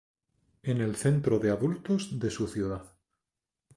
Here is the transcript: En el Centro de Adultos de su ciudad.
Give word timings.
En 0.63 0.81
el 0.81 0.95
Centro 0.95 1.37
de 1.37 1.51
Adultos 1.51 2.17
de 2.19 2.31
su 2.31 2.47
ciudad. 2.47 2.85